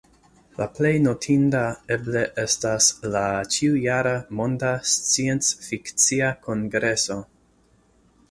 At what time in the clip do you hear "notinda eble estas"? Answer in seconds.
1.01-2.87